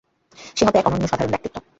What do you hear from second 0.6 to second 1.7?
হবে এক অনন্য সাধারণ ব্যক্তিত্ব।